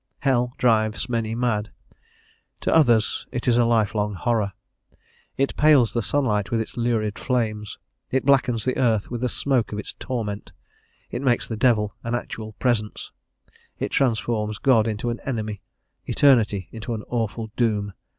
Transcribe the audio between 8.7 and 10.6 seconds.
earth with the smoke of its torment;